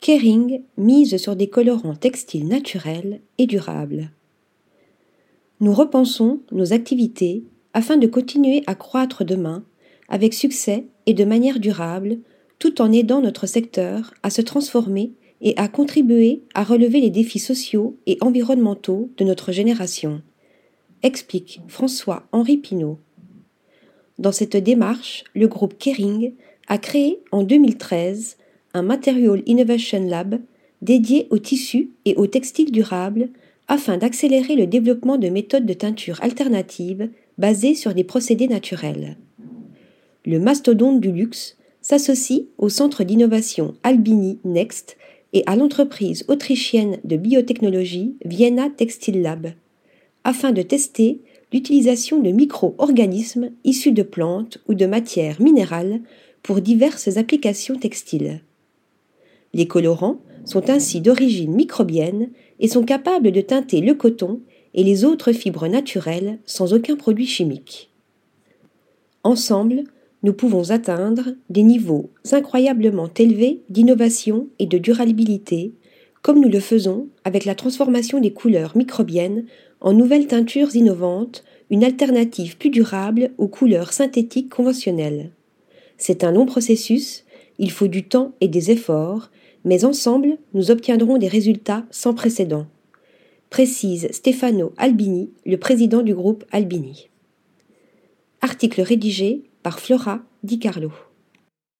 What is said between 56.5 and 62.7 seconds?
diverses applications textiles. Les colorants sont ainsi d'origine microbienne et